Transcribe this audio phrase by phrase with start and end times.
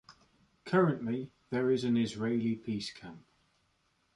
[0.65, 3.23] Currently, there is an Israeli peace camp.